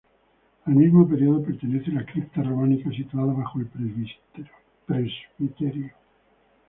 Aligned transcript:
Al 0.65 0.73
mismo 0.73 1.07
período 1.07 1.43
pertenece 1.43 1.91
la 1.91 2.03
cripta 2.03 2.41
románica 2.41 2.89
situada 2.89 3.31
bajo 3.33 3.59
el 3.59 3.67
presbiterio. 4.87 5.91